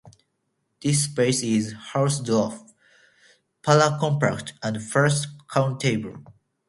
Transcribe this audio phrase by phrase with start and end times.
[0.81, 2.73] This space is Hausdorff,
[3.63, 6.23] paracompact and first countable.